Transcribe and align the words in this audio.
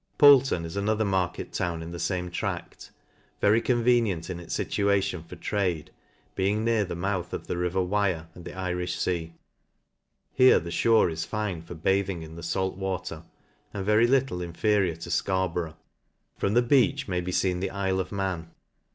Poultm 0.17 0.65
is 0.65 0.75
another 0.75 1.05
market 1.05 1.53
town 1.53 1.83
in 1.83 1.91
the 1.91 1.99
fame 1.99 2.31
tract, 2.31 2.89
very 3.39 3.61
convenient 3.61 4.31
in 4.31 4.39
its 4.39 4.57
fituation 4.57 5.23
for 5.23 5.35
trade, 5.35 5.91
being 6.33 6.65
near 6.65 6.83
the 6.83 6.95
mouth 6.95 7.33
of 7.33 7.45
the 7.45 7.55
river 7.55 7.83
Wire, 7.83 8.27
and 8.33 8.43
the 8.43 8.53
hijh 8.53 8.87
fea. 8.95 9.35
Here 10.33 10.57
the 10.59 10.71
fhore 10.71 11.11
is 11.11 11.23
fine 11.23 11.61
for 11.61 11.75
bathing 11.75 12.23
in 12.23 12.35
the 12.35 12.41
fait 12.41 12.73
water, 12.79 13.21
and 13.75 13.85
very 13.85 14.07
little 14.07 14.41
inferior 14.41 14.95
to 14.95 15.11
Scarborough. 15.11 15.77
From 16.35 16.55
the 16.55 16.63
Beech 16.63 17.07
may 17.07 17.21
be 17.21 17.31
feen 17.31 17.61
the 17.61 17.69
IJle 17.69 17.99
of 17.99 18.11
Man. 18.11 18.49